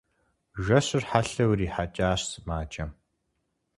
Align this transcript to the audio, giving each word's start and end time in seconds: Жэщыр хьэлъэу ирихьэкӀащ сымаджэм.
Жэщыр 0.65 1.03
хьэлъэу 1.09 1.51
ирихьэкӀащ 1.53 2.21
сымаджэм. 2.29 2.89